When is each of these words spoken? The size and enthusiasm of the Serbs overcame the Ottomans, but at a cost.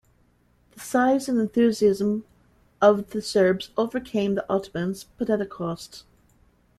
The 0.71 0.79
size 0.79 1.29
and 1.29 1.39
enthusiasm 1.39 2.25
of 2.81 3.11
the 3.11 3.21
Serbs 3.21 3.69
overcame 3.77 4.33
the 4.33 4.51
Ottomans, 4.51 5.05
but 5.19 5.29
at 5.29 5.41
a 5.41 5.45
cost. 5.45 6.05